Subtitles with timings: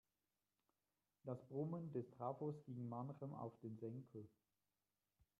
[1.25, 4.27] Das Brummen des Trafos ging manchem auf den Senkel.